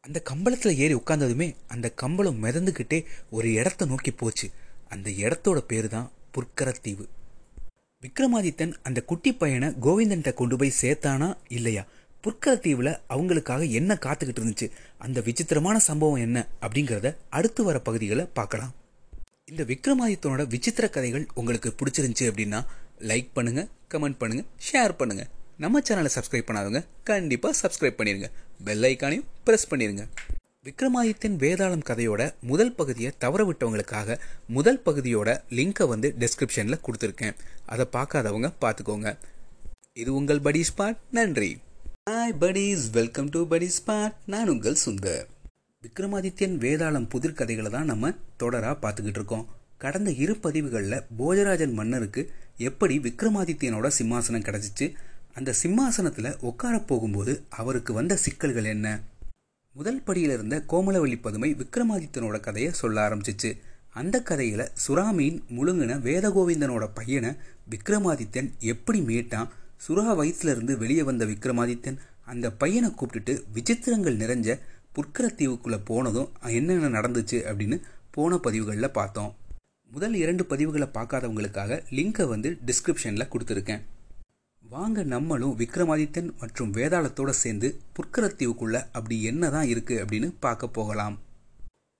அந்த 0.00 0.18
கம்பளத்தில் 0.30 0.78
ஏறி 0.82 0.94
உட்காந்ததுமே 0.94 1.48
அந்த 1.68 1.86
கம்பளம் 2.02 2.42
மிதந்துக்கிட்டே 2.44 2.98
ஒரு 3.30 3.48
இடத்த 3.52 3.86
நோக்கி 3.86 4.10
போச்சு. 4.10 4.46
அந்த 4.88 5.08
இடத்தோட 5.24 5.58
பேர் 5.70 5.88
தான் 5.88 6.10
புற்கரத்தீவு. 6.34 7.04
விக்ரமாதித்தன் 8.02 8.74
அந்த 8.82 8.98
குட்டி 9.02 9.30
பையனை 9.32 9.68
கோவிந்தன்ட்ட 9.86 10.30
கொண்டு 10.34 10.56
போய் 10.56 10.78
சேர்த்தானா 10.82 11.28
இல்லையா? 11.48 11.82
புற்கரத்தீவுல 12.24 13.00
அவங்களுக்காக 13.08 13.70
என்ன 13.70 13.98
காத்துக்கிட்டு 14.00 14.40
இருந்துச்சு? 14.42 14.70
அந்த 14.98 15.20
விசித்திரமான 15.20 15.78
சம்பவம் 15.78 16.22
என்ன? 16.26 16.46
அப்படிங்கறத 16.60 17.16
அடுத்து 17.28 17.64
வர 17.64 17.78
பகுதிகளை 17.78 18.24
பார்க்கலாம். 18.32 18.74
இந்த 19.44 19.62
விக்ரமாதித்தனோட 19.62 20.46
விசித்திர 20.48 20.88
கதைகள் 20.88 21.28
உங்களுக்கு 21.34 21.74
பிடிச்சிருந்துச்சு 21.78 22.26
அப்படின்னா 22.32 22.64
லைக் 22.98 23.30
பண்ணுங்க 23.32 23.68
கமெண்ட் 23.90 24.18
பண்ணுங்க 24.18 24.44
ஷேர் 24.72 24.92
பண்ணுங்க. 24.96 25.26
நம்ம 25.56 25.80
சேனலை 25.80 26.10
சப்ஸ்கிரைப் 26.16 26.48
பண்ணாதவங்க 26.48 26.84
கண்டிப்பா 27.04 27.50
சப்ஸ்கிரைப் 27.62 27.98
பண்ணிருங்க. 28.00 28.28
பெல் 28.64 28.82
ஐக்கானையும் 28.82 29.26
பிரஸ் 29.44 29.74
பண்ணிருங்க. 29.74 30.04
விக்ரமாதித்யன் 30.64 31.36
வேதாளம் 31.44 31.84
கதையோட 31.90 32.22
முதல் 32.40 32.72
பகுதியை 32.72 33.12
தவற 33.18 33.44
விட்டவங்களுக்காக 33.44 34.18
முதல் 34.46 34.82
பகுதியோட 34.84 35.40
லிங்கை 35.50 35.88
வந்து 35.88 36.14
டெஸ்கிரிப்ஷன்ல 36.18 36.78
கொடுத்துருக்கேன். 36.86 37.36
அதை 37.66 37.86
பார்க்காதவங்க 37.92 38.50
பார்த்துக்கோங்க. 38.60 39.16
இது 39.92 40.14
உங்கள் 40.14 40.40
படி 40.40 40.64
ஸ்பாட் 40.76 40.96
நன்றி. 41.10 41.58
Hi 42.30 42.42
buddies 42.42 42.90
welcome 42.92 43.28
to 43.28 43.46
buddies 43.50 43.76
spot 43.86 44.12
நான் 44.26 44.48
உங்கள் 44.48 44.76
சுந்தர். 44.86 45.24
விக்ரமாதித்யன் 45.82 46.54
வேதாளம் 46.64 47.08
புதிர் 47.08 47.32
கதைகளை 47.32 47.70
தான் 47.70 47.84
நம்ம 47.84 48.08
தொடராக 48.38 48.74
பார்த்துக்கிட்டு 48.82 49.18
இருக்கோம். 49.20 49.46
கடந்த 49.78 50.10
இரு 50.10 50.36
பதிவுகளில் 50.36 51.02
போஜராஜன் 51.18 51.72
மன்னருக்கு 51.72 52.30
எப்படி 52.56 52.98
விக்ரமாதித்யனோட 52.98 53.90
சிம்மாசனம் 53.98 54.46
கிடச்சிச்சு? 54.48 54.94
அந்த 55.34 55.52
சிம்மாசனத்தில் 55.52 56.36
உட்கார 56.40 56.78
போகும்போது 56.78 57.42
அவருக்கு 57.48 57.92
வந்த 57.92 58.16
சிக்கல்கள் 58.16 58.64
என்ன? 58.64 59.00
முதல் 59.72 60.02
படியில் 60.02 60.30
இருந்த 60.30 60.64
கோமலவள்ளி 60.68 61.20
பதுமை 61.20 61.54
விக்ரமாதித்தனோட 61.54 62.40
கதையை 62.40 62.72
சொல்ல 62.72 63.08
ஆரம்பிச்சிச்சு. 63.08 63.58
அந்த 63.90 64.22
கதையில் 64.22 64.68
சுறாமீன் 64.88 65.40
முழுங்கின 65.56 65.98
வேதகோவிந்தனோட 66.08 66.90
பையனை 66.94 67.32
விக்ரமாதித்யன் 67.70 68.50
எப்படி 68.58 69.00
மீட்டான்? 69.00 69.48
சுறா 69.88 70.08
வயிற்றுல 70.20 70.50
இருந்து 70.50 70.78
வெளியே 70.78 71.02
வந்த 71.02 71.24
விக்ரமாதித்யன் 71.24 71.96
அந்த 72.30 72.46
பையனை 72.62 72.90
கூப்பிட்டுட்டு 72.90 73.34
விசித்திரங்கள் 73.54 74.16
நிறைஞ்ச 74.16 74.58
புற்கரத்தீவுக்குள்ள 74.94 75.80
போனதும் 75.84 76.32
என்னென்ன 76.42 77.00
நடந்துச்சு? 77.00 77.38
அப்படின்னு 77.50 77.76
போன 78.10 78.38
பதிவுகளில் 78.38 78.90
பார்த்தோம். 78.90 79.34
முதல் 79.90 80.14
இரண்டு 80.14 80.44
பதிவுகளை 80.48 80.86
பார்க்காதவங்களுக்காக 80.96 81.78
லிங்கை 81.90 82.26
வந்து 82.28 82.58
டிஸ்கிரிப்ஷனில் 82.66 83.30
கொடுத்துருக்கேன். 83.32 83.80
வாங்க 84.68 85.02
நம்மளும் 85.02 85.56
விக்ரமாதித்தன் 85.58 86.30
மற்றும் 86.40 86.72
வேதாளத்தோட 86.74 87.30
சேர்ந்து 87.30 87.68
புற்கரத்தீவுக்குள்ள 87.94 88.76
அப்படி 88.92 89.22
என்னதான் 89.22 89.66
இருக்குது 89.66 90.02
அப்படின்னு 90.02 90.28
பார்க்க 90.40 90.68
போகலாம். 90.68 91.16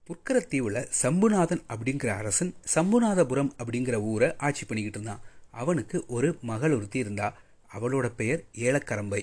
புற்கரத்தீவில் 0.06 0.86
சம்புநாதன் 1.02 1.64
அப்படிங்கிற 1.68 2.06
அரசன் 2.06 2.54
சம்புநாதபுரம் 2.74 3.50
அப்படிங்கிற 3.58 3.96
ஊரை 4.12 4.30
ஆட்சி 4.36 4.64
பண்ணிக்கிட்டு 4.66 5.00
இருந்தான். 5.00 5.20
அவனுக்கு 5.50 6.04
ஒரு 6.16 6.30
மகள் 6.42 6.74
ஒருத்தி 6.74 6.98
இருந்தா 6.98 7.28
அவளோட 7.74 8.08
பெயர் 8.16 8.44
ஏலக்கரம்பை. 8.68 9.22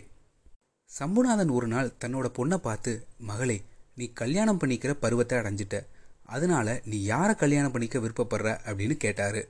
சம்புநாதன் 0.89 1.51
ஒரு 1.51 1.67
நாள் 1.67 1.93
தன்னோட 2.05 2.27
பொண்ணை 2.37 2.57
பார்த்து 2.57 2.91
மகளே 3.19 3.63
நீ 3.95 4.05
கல்யாணம் 4.13 4.59
பண்ணிக்கிற 4.59 4.91
பருவத்தை 4.91 5.39
அடைஞ்சிட்ட. 5.39 5.85
அதனால 6.25 6.81
நீ 6.85 7.03
யாரை 7.03 7.35
கல்யாணம் 7.35 7.71
பண்ணிக்க 7.71 7.99
விருப்பப்படுற? 7.99 8.49
அப்படின்னு 8.65 8.95
கேட்டாரு. 8.95 9.49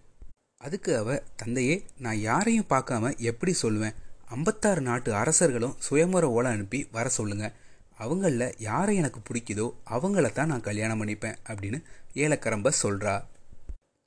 அதுக்கு 0.58 0.98
அவ 0.98 1.24
தந்தையே 1.36 1.84
நான் 1.98 2.18
யாரையும் 2.18 2.66
பார்க்காம 2.70 3.18
எப்படி 3.18 3.54
சொல்லுவேன்? 3.62 3.96
ஐம்பத்தாறு 4.26 4.82
நாட்டு 4.82 5.14
அரசர்களும் 5.14 5.76
சுயம்பர 5.90 6.24
ஓலை 6.30 6.52
அனுப்பி 6.52 6.88
வர 6.92 7.10
சொல்லுங்க. 7.10 7.54
அவங்களில் 8.00 8.54
யாரை 8.58 8.96
எனக்கு 8.96 9.20
பிடிக்குதோ 9.30 9.68
அவங்கள 9.90 10.32
தான் 10.32 10.48
நான் 10.48 10.68
கல்யாணம் 10.70 11.06
பண்ணிப்பேன் 11.06 11.38
அப்படின்னு 11.48 11.84
ஏலக்கரம்ப 12.14 12.72
சொல்றா. 12.84 13.16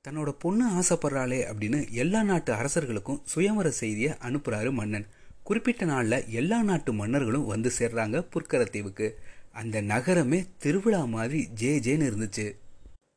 தன்னோட 0.05 0.29
பொண்ணு 0.39 0.65
ஆசைப்படுறாளே 0.79 1.39
அப்படின்னு 1.51 1.91
எல்லா 1.91 2.23
நாட்டு 2.23 2.53
அரசர்களுக்கும் 2.53 3.21
சுயமர 3.25 3.69
செய்தியை 3.71 4.11
அனுப்புகிறாரு 4.11 4.71
மன்னன். 4.71 5.07
குறிப்பிட்ட 5.51 5.85
நாளில் 5.85 6.29
எல்லா 6.29 6.63
நாட்டு 6.63 6.93
மன்னர்களும் 6.93 7.45
வந்து 7.45 7.71
சேர்றாங்க 7.79 8.25
புற்கரத்தீவுக்கு. 8.33 9.11
அந்த 9.51 9.81
நகரமே 9.81 10.45
திருவிழா 10.57 11.05
மாதிரி 11.05 11.47
ஜே 11.47 11.79
ஜேன்னு 11.79 12.11
இருந்துச்சு. 12.11 12.55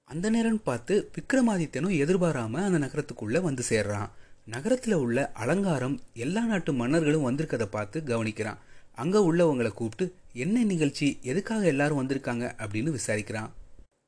அந்த 0.05 0.31
நேரம் 0.31 0.63
பார்த்து 0.63 1.11
விக்ரமாதித்யனும் 1.15 1.99
எதிர்பாராம 2.03 2.53
அந்த 2.53 2.87
நகரத்துக்குள்ள 2.87 3.41
வந்து 3.41 3.63
சேர்றான். 3.69 4.09
நகரத்துல 4.51 4.95
உள்ள 4.95 5.33
அலங்காரம் 5.33 6.01
எல்லா 6.15 6.45
நாட்டு 6.45 6.73
மன்னர்களும் 6.73 7.31
வந்திருக்கதை 7.31 7.65
பார்த்து 7.65 8.03
கவனிக்கிறான். 8.07 8.59
அங்க 8.95 9.19
உள்ளவங்களை 9.33 9.69
கூப்பிட்டு 9.69 10.15
என்ன 10.33 10.65
நிகழ்ச்சி? 10.65 11.19
எதுக்காக 11.23 11.67
எல்லாரும் 11.67 12.07
வந்திருக்காங்க? 12.07 12.53
அப்படின்னு 12.59 12.99
விசாரிக்கிறான். 12.99 13.51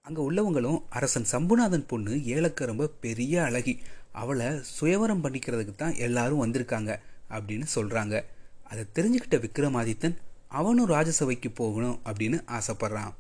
அங்க 0.01 0.31
உள்ளவங்களும் 0.33 0.83
அரசன் 0.89 1.27
சம்புநாதன் 1.33 1.87
பொண்ணு 1.87 2.11
ஏலக்கரம்ப 2.11 2.91
பெரிய 3.01 3.43
அழகி. 3.43 3.79
அவளை 4.13 4.47
சுயவரம் 4.47 5.25
பண்ணிக்கிறதுக்கு 5.25 5.75
தான் 5.75 5.95
எல்லாரும் 5.95 6.47
வந்திருக்காங்க. 6.47 6.99
அப்படின்னு 7.31 7.67
சொல்கிறாங்க 7.75 8.25
அதை 8.65 8.85
தெரிஞ்சுக்கிட்ட 8.95 9.39
விக்ரமாதித்தன் 9.45 10.17
அவனும் 10.49 10.91
ராஜசபைக்கு 10.91 11.51
போகணும் 11.51 11.99
அப்படின்னு 12.05 12.39
ஆசைப்படுறான். 12.59 13.15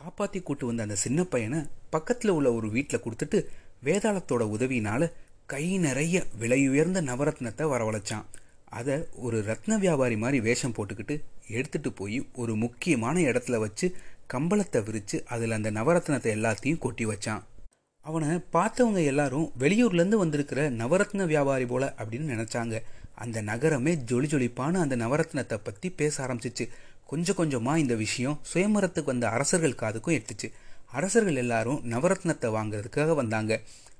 காப்பாத்தி 0.00 0.42
கூட்டு 0.42 0.66
வந்த 0.66 0.82
அந்த 0.82 0.94
சின்ன 0.94 1.24
பையனை 1.24 1.60
பக்கத்தில் 1.90 2.30
உள்ள 2.30 2.52
ஒரு 2.52 2.68
வீட்டில் 2.70 3.04
கொடுத்துட்டு 3.04 3.38
வேதாளத்தோட 3.84 4.42
உதவியினால் 4.56 5.12
கை 5.46 5.78
நிறைய 5.78 6.24
விலையுயர்ந்த 6.40 7.00
நவரத்னத்தை 7.02 7.64
வரவழைச்சான். 7.72 8.26
அதை 8.64 9.06
ஒரு 9.14 9.38
ரத்ன 9.46 9.78
வியாபாரி 9.78 10.16
மாதிரி 10.16 10.40
வேஷம் 10.40 10.74
போட்டுக்கிட்டு 10.74 11.16
எடுத்துட்டு 11.48 11.92
போய் 11.92 12.28
ஒரு 12.34 12.56
முக்கியமான 12.56 13.20
இடத்துல 13.20 13.58
வச்சு 13.58 13.88
கம்பளத்தை 14.32 14.82
விரித்து 14.84 15.16
அதில் 15.26 15.50
அந்த 15.50 15.70
நவரத்னத்தை 15.70 16.30
எல்லாத்தையும் 16.36 16.78
கொட்டி 16.78 17.06
வச்சான். 17.06 17.42
அவனை 18.00 18.28
பார்த்தவங்க 18.52 19.04
எல்லாரும் 19.04 19.52
வெளியூர்லேருந்து 19.58 20.18
வந்திருக்கிற 20.22 20.70
நவரத்ன 20.70 21.26
வியாபாரி 21.26 21.66
போல 21.66 21.94
அப்படின்னு 21.98 22.32
நினச்சாங்க. 22.34 22.82
அந்த 23.14 23.42
நகரமே 23.42 23.92
ஜொலி 24.10 24.26
ஜொலிப்பான 24.26 24.80
அந்த 24.84 24.96
நவரத்னத்தை 24.96 25.58
பற்றி 25.62 25.90
பேச 25.90 26.14
ஆரம்பிச்சிச்சு. 26.26 26.64
கொஞ்சம் 27.06 27.38
கொஞ்சமாக 27.40 27.78
இந்த 27.78 27.94
விஷயம் 27.94 28.38
சுயமரத்துக்கு 28.52 29.04
வந்த 29.04 29.28
அரசர்கள் 29.28 29.80
காதுக்கும் 29.82 30.16
எடுத்துச்சு. 30.18 30.48
அரசர்கள் 30.92 31.40
எல்லாரும் 31.42 31.82
நவரத்னத்தை 31.92 32.48
வாங்குறதுக்காக 32.56 33.14
வந்தாங்க. 33.14 33.52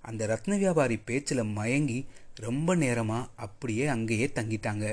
அந்த 0.02 0.26
ரத்ன 0.26 0.56
வியாபாரி 0.58 0.96
பேச்சில் 1.08 1.50
மயங்கி 1.58 1.98
ரொம்ப 2.34 2.74
நேரமாக 2.74 3.28
அப்படியே 3.36 3.86
அங்கேயே 3.86 4.26
தங்கிட்டாங்க. 4.34 4.86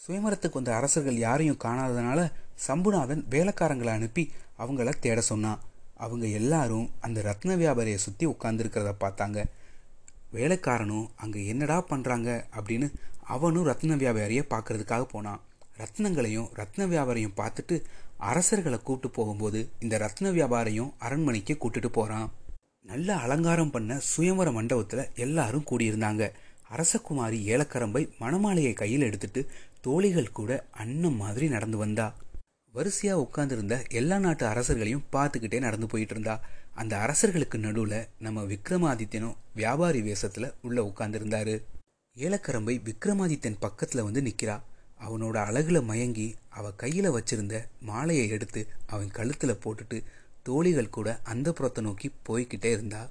சுயமரத்துக்கு 0.00 0.58
வந்த 0.60 0.72
அரசர்கள் 0.74 1.18
யாரையும் 1.18 1.62
காணாததுனால 1.64 2.20
சம்புநாதன் 2.66 3.22
வேலைக்காரங்களை 3.34 3.92
அனுப்பி 3.92 4.24
அவங்கள 4.58 4.92
தேட 4.98 5.20
சொன்னான். 5.20 5.62
அவங்க 5.96 6.26
எல்லாரும் 6.40 6.90
அந்த 7.00 7.20
ரத்ன 7.22 7.56
வியாபாரியை 7.56 7.98
சுற்றி 8.04 8.26
உட்காந்துருக்கிறத 8.26 8.92
பார்த்தாங்க. 9.00 9.40
வேலைக்காரனும் 10.32 11.06
அங்கே 11.16 11.40
என்னடா 11.46 11.78
பண்ணுறாங்க 11.90 12.30
அப்படின்னு 12.56 12.88
அவனும் 13.34 13.66
ரத்ன 13.66 13.96
வியாபாரியை 14.02 14.44
பார்க்கறதுக்காக 14.52 15.04
போனான். 15.04 15.40
ரத்னங்களையும் 15.78 16.48
ரத்ன 16.56 16.86
வியாபாரியும் 16.92 17.36
பார்த்துட்டு 17.36 17.76
அரசர்களை 18.30 18.78
கூப்பிட்டு 18.78 19.16
போகும்போது 19.16 19.60
இந்த 19.78 19.94
ரத்ன 19.98 20.30
வியாபாரியும் 20.36 20.92
அரண்மனைக்கு 20.98 21.54
கூட்டிட்டு 21.54 21.90
போறான். 21.98 22.28
நல்ல 22.82 23.16
அலங்காரம் 23.16 23.70
பண்ண 23.70 24.00
சுயம்பர 24.10 24.48
மண்டபத்துல 24.50 25.00
எல்லாரும் 25.14 25.66
கூடியிருந்தாங்க. 25.70 26.24
அரசகுமாரி 26.74 27.38
ஏலக்கரம்பை 27.52 28.02
மணமாலையை 28.20 28.72
கையில் 28.72 29.06
எடுத்துட்டு 29.08 29.40
தோழிகள் 29.80 30.36
கூட 30.38 30.50
அன்னம் 30.82 31.16
மாதிரி 31.16 31.48
நடந்து 31.48 31.76
வந்தா. 31.76 32.06
வரிசையா 32.74 33.14
உட்கார்ந்திருந்த 33.24 33.76
எல்லா 33.90 34.18
நாட்டு 34.18 34.44
அரசர்களையும் 34.46 35.06
பார்த்துக்கிட்டே 35.12 35.58
நடந்து 35.60 35.86
போயிட்டு 35.86 36.14
இருந்தா. 36.14 36.34
அந்த 36.74 36.94
அரசர்களுக்கு 36.98 37.58
நடுவுல 37.58 37.94
நம்ம 38.18 38.42
விக்ரமாதித்யனும் 38.52 39.36
வியாபாரி 39.54 40.00
வேஷத்துல 40.02 40.48
உள்ள 40.62 40.80
உட்கார்ந்திருந்தாரு. 40.82 41.56
ஏலக்கரம்பை 42.16 42.74
விக்ரமாதித்தன் 42.86 43.58
பக்கத்தில் 43.60 44.02
வந்து 44.02 44.20
நிற்கிறா 44.22 44.60
அவனோட 45.00 45.36
அழகில் 45.44 45.80
மயங்கி 45.80 46.34
அவள் 46.48 46.76
கையில் 46.76 47.10
வச்சிருந்த 47.10 47.54
மாலையை 47.80 48.28
எடுத்து 48.28 48.68
அவன் 48.86 49.10
கழுத்தில் 49.10 49.60
போட்டுட்டு 49.64 49.98
தோழிகள் 50.42 50.90
கூட 50.90 51.20
அந்த 51.22 51.52
புறத்தை 51.52 51.84
நோக்கி 51.84 52.10
போய்கிட்டே 52.28 52.64
இருந்தா. 52.64 53.10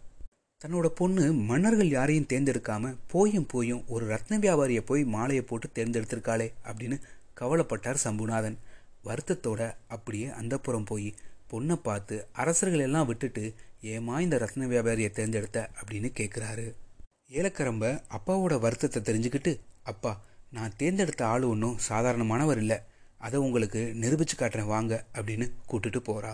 தன்னோட 0.62 0.88
பொண்ணு 0.88 1.34
மன்னர்கள் 1.34 1.90
யாரையும் 1.90 2.28
தேர்ந்தெடுக்காம 2.30 2.98
போயும் 3.08 3.46
போயும் 3.46 3.84
ஒரு 3.88 4.06
ரத்ன 4.08 4.40
வியாபாரியை 4.40 4.84
போய் 4.86 5.04
மாலையை 5.06 5.44
போட்டு 5.44 5.70
தேர்ந்தெடுத்திருக்காளே 5.76 6.48
அப்படின்னு 6.64 6.98
கவலைப்பட்டார் 7.38 8.04
சம்புநாதன். 8.04 8.58
வருத்தத்தோட 9.04 9.62
அப்படியே 9.88 10.28
அந்த 10.28 10.58
புறம் 10.58 10.84
போய் 10.84 11.10
பொண்ணை 11.52 11.76
பார்த்து 11.76 12.28
அரசர்கள் 12.34 12.80
எல்லாம் 12.80 13.08
விட்டுட்டு 13.08 13.54
ஏமா 13.84 14.20
இந்த 14.20 14.38
ரத்ன 14.38 14.68
வியாபாரியை 14.68 15.12
தேர்ந்தெடுத்த? 15.12 15.70
அப்படின்னு 15.80 16.12
கேட்குறாரு 16.20 16.68
ஏலக்கரம்ப 17.30 17.86
அப்பாவோட 18.16 18.54
வருத்தத்தை 18.60 19.00
தெரிஞ்சுக்கிட்டு 19.08 19.52
அப்பா 19.84 20.12
நான் 20.56 20.76
தேர்ந்தெடுத்த 20.78 21.22
ஆள் 21.28 21.44
ஒன்றும் 21.44 21.76
சாதாரணமானவர் 21.90 22.58
இல்லை. 22.58 22.78
அதை 23.18 23.38
உங்களுக்கு 23.40 23.82
நிரூபிச்சு 24.04 24.36
காட்டுறேன் 24.38 24.72
வாங்க 24.72 24.94
அப்படின்னு 25.14 25.46
கூட்டிட்டு 25.72 26.00
போறா. 26.08 26.32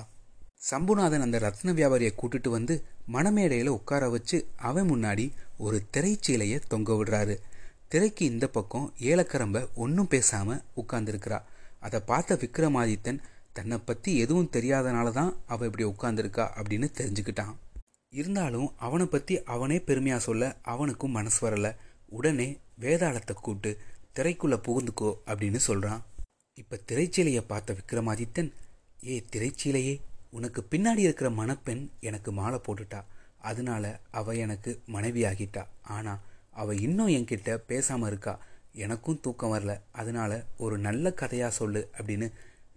சம்புநாதன் 0.70 1.26
அந்த 1.26 1.40
ரத்ன 1.40 1.74
வியாபாரியை 1.80 2.12
கூட்டிட்டு 2.22 2.50
வந்து 2.50 2.76
மணமேடையில் 3.16 3.76
உட்கார 3.78 4.10
வச்சு 4.10 4.38
அவன் 4.70 4.90
முன்னாடி 4.92 5.26
ஒரு 5.58 5.80
திரைச்சீலையை 5.98 6.60
தொங்க 6.68 6.94
விடுறாரு. 6.94 7.36
திரைக்கு 7.88 8.24
இந்த 8.26 8.48
பக்கம் 8.48 8.88
ஏலக்கரம்ப 9.10 9.68
ஒன்றும் 9.76 10.08
பேசாமல் 10.08 10.64
உட்கார்ந்துருக்கிறா. 10.84 11.40
அதை 11.80 12.00
பார்த்த 12.12 12.40
விக்ரமாதித்தன் 12.44 13.24
தன்னை 13.54 13.78
பற்றி 13.78 14.12
எதுவும் 14.18 14.50
தெரியாதனால 14.54 15.12
தான் 15.12 15.34
அவள் 15.48 15.68
இப்படி 15.72 15.86
உட்காந்துருக்கா 15.94 16.46
அப்படின்னு 16.60 16.88
தெரிஞ்சுக்கிட்டான். 17.02 17.54
இருந்தாலும் 18.18 18.70
அவனை 18.88 19.06
பற்றி 19.06 19.36
அவனே 19.54 19.78
பெருமையாக 19.88 20.26
சொல்ல 20.28 20.44
அவனுக்கும் 20.74 21.16
மனசு 21.18 21.40
வரலை. 21.46 21.72
உடனே 22.18 22.48
வேதாளத்தை 22.84 23.34
கூப்பிட்டு 23.36 23.72
திரைக்குள்ளே 24.18 24.58
புகுந்துக்கோ 24.68 25.10
அப்படின்னு 25.30 25.60
சொல்கிறான் 25.70 26.04
இப்போ 26.58 26.76
திரைச்சீலையை 26.90 27.44
பார்த்த 27.48 27.76
விக்ரமாதித்தன் 27.80 28.50
ஏ 29.08 29.16
திரைச்சீலையே 29.34 29.96
உனக்கு 30.38 30.62
பின்னாடி 30.72 31.02
இருக்கிற 31.08 31.30
மணப்பெண் 31.40 31.84
எனக்கு 32.00 32.30
மாலை 32.32 32.60
போட்டுட்டா. 32.66 33.00
அதனால 33.50 33.86
அவள் 34.20 34.42
எனக்கு 34.46 34.72
மனைவி 34.86 35.22
ஆகிட்டா 35.24 35.64
ஆனால் 35.96 36.22
அவள் 36.62 36.80
இன்னும் 36.80 37.12
என்கிட்ட 37.18 37.58
பேசாமல் 37.72 38.10
இருக்கா. 38.10 38.34
எனக்கும் 38.86 39.20
தூக்கம் 39.22 39.54
வரல. 39.54 39.74
அதனால 39.92 40.32
ஒரு 40.58 40.76
நல்ல 40.78 41.12
கதையாக 41.22 41.58
சொல்லு 41.60 41.82
அப்படின்னு 41.98 42.28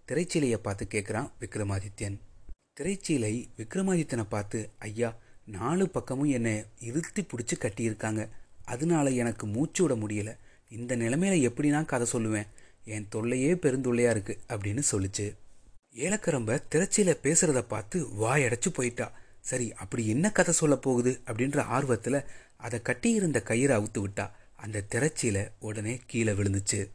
திரைச்சீலையை 0.08 0.58
பார்த்து 0.66 0.84
கேட்குறான் 0.90 1.30
விக்ரமாதித்யன் 1.40 2.18
திரைச்சீலை 2.78 3.32
விக்ரமாதித்தனை 3.56 4.24
பார்த்து 4.28 4.58
ஐயா 4.88 5.10
நாலு 5.50 5.88
பக்கமும் 5.88 6.30
என்னை 6.30 6.64
இருத்தி 6.78 7.22
பிடிச்சி 7.22 7.58
கட்டியிருக்காங்க. 7.58 8.28
அதனால 8.64 9.10
எனக்கு 9.10 9.46
மூச்சு 9.46 9.82
விட 9.82 9.94
முடியல. 9.94 10.36
இந்த 10.68 10.96
நிலைமையில 10.96 11.40
எப்படி 11.40 11.68
நான் 11.68 11.84
கதை 11.84 12.06
சொல்லுவேன்? 12.12 12.46
என் 12.84 13.08
தொல்லையே 13.14 13.54
பெருந்தொல்லையா 13.54 14.10
இருக்கு 14.10 14.38
அப்படின்னு 14.48 14.82
சொல்லிச்சு. 14.92 15.34
ஏலக்கரம்ப 15.94 16.62
திரைச்சியில 16.70 17.16
பேசுறத 17.22 17.58
பார்த்து 17.58 18.04
வாயடைச்சு 18.04 18.72
போயிட்டா. 18.72 19.12
சரி 19.40 19.72
அப்படி 19.72 20.08
என்ன 20.08 20.32
கதை 20.32 20.54
சொல்ல 20.54 20.76
போகுது 20.76 21.20
அப்படின்ற 21.26 21.64
ஆர்வத்துல 21.72 22.24
அதை 22.56 22.82
கட்டியிருந்த 22.82 23.42
கயிறை 23.44 23.76
அவுத்து 23.76 24.04
விட்டா. 24.04 24.30
அந்த 24.56 24.84
திரைச்சீல 24.90 25.50
உடனே 25.58 26.00
கீழே 26.06 26.32
விழுந்துச்சு. 26.32 26.88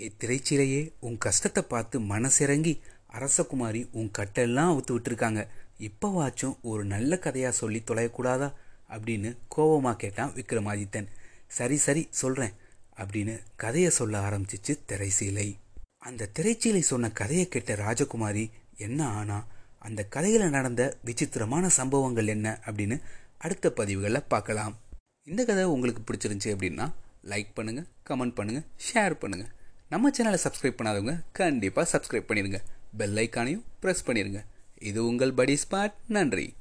ஏ 0.00 0.12
திரைச்சீலையே 0.20 0.92
உன் 1.00 1.18
கஷ்டத்தை 1.18 1.62
பார்த்து 1.62 2.00
மனசிறங்கி 2.00 2.78
அரசகுமாரி 3.12 3.88
உன் 3.92 4.10
கட்டெல்லாம் 4.18 4.70
அவுத்து 4.70 4.90
விட்டுருக்காங்க. 4.90 5.46
இப்போவாச்சும் 5.78 6.56
ஒரு 6.62 6.84
நல்ல 6.84 7.18
கதையாக 7.18 7.56
சொல்லி 7.56 7.82
தொலையக்கூடாதா? 7.86 8.52
அப்படின்னு 8.90 9.36
கோபமாக 9.48 9.96
கேட்டான் 9.96 10.32
விக்ரமாதித்தன். 10.32 11.06
சரி 11.48 11.76
சரி 11.76 12.08
சொல்கிறேன் 12.10 12.52
அப்படின்னு 12.96 13.40
கதையை 13.56 13.90
சொல்ல 13.90 14.20
ஆரம்பிச்சிச்சு 14.28 14.78
திரைசீலை. 14.88 15.56
அந்த 15.98 16.28
திரைச்சீலை 16.38 16.78
சொன்ன 16.78 17.10
கதையை 17.10 17.48
கேட்ட 17.48 17.74
ராஜகுமாரி 17.74 18.50
என்ன 18.76 19.06
ஆனா 19.06 19.46
அந்த 19.78 20.04
கதையில் 20.04 20.50
நடந்த 20.50 20.96
விசித்திரமான 21.04 21.68
சம்பவங்கள் 21.68 22.26
என்ன? 22.26 22.60
அப்படின்னு 22.64 23.00
அடுத்த 23.38 23.70
பதிவுகளில் 23.70 24.24
பார்க்கலாம். 24.28 24.76
இந்த 25.24 25.44
கதை 25.44 25.64
உங்களுக்கு 25.64 26.02
பிடிச்சிருந்துச்சி 26.02 26.56
அப்படின்னா 26.56 26.92
லைக் 27.24 27.50
பண்ணுங்கள் 27.56 27.86
கமெண்ட் 28.08 28.36
பண்ணுங்கள் 28.38 28.64
ஷேர் 28.92 29.14
பண்ணுங்கள் 29.20 29.50
நம்ம 29.88 30.10
சேனலை 30.10 30.38
சப்ஸ்கிரைப் 30.44 30.78
பண்ணாதவங்க 30.82 31.20
கண்டிப்பாக 31.32 31.98
சப்ஸ்கிரைப் 31.98 32.28
பண்ணிடுங்க. 32.28 32.58
பெல் 32.96 33.14
ஐக்கானையும் 33.14 33.62
ப்ரெஸ் 33.82 34.06
பண்ணிடுங்க. 34.06 34.44
இது 34.80 35.06
உங்கள் 35.06 35.32
படி 35.32 35.58
ஸ்பாட் 35.68 35.92
நன்றி. 36.06 36.54